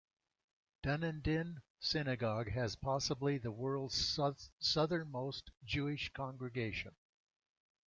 [0.81, 4.19] Dunedin synagogue has possibly the world's
[4.59, 6.95] southernmost Jewish congregation.